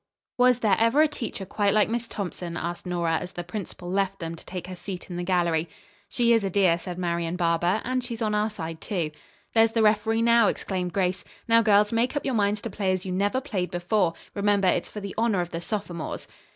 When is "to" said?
4.35-4.43, 12.61-12.69